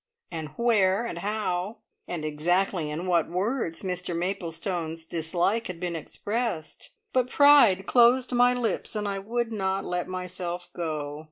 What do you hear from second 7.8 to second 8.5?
closed